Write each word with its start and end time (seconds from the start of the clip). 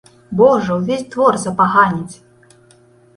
Божа, 0.37 0.71
увесь 0.79 1.05
двор 1.13 1.33
запаганіць! 1.43 2.15